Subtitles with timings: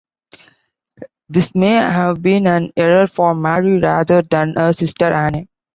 [1.29, 5.47] This may have been an error for Mary, rather than her sister Anne.